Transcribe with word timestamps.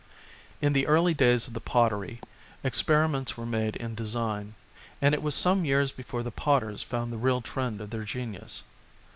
In 0.63 0.73
the 0.73 0.87
early 0.87 1.13
days 1.13 1.47
of 1.47 1.53
the 1.53 1.59
pottery 1.61 2.21
experiments 2.63 3.37
were 3.37 3.45
made 3.45 3.75
in 3.75 3.93
design, 3.93 4.55
and 4.99 5.13
it 5.13 5.21
was 5.21 5.35
some 5.35 5.63
years 5.63 5.91
before 5.91 6.23
the 6.23 6.31
potters 6.31 6.83
foimd 6.83 7.11
the 7.11 7.19
real 7.19 7.41
trend 7.41 7.79
of 7.81 7.91
their 7.91 8.03
genius. 8.03 8.63